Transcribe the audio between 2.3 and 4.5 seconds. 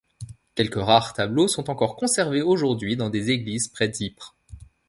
aujourd'hui dans des églises près d'Ypres.